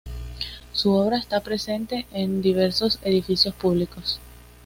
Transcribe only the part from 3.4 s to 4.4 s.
públicos.